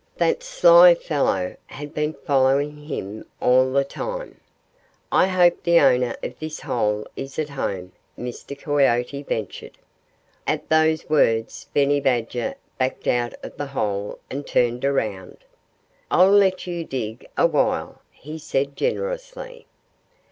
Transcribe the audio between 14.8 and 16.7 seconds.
around. "I'll let